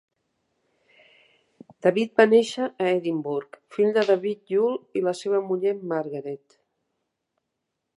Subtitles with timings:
[1.87, 6.63] David va néixer a Edinburgh, fill de David Yule i la seva muller Margaret.